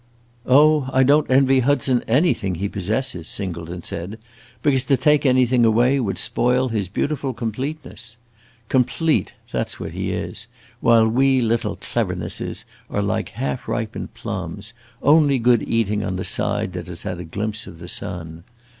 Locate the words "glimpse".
17.23-17.67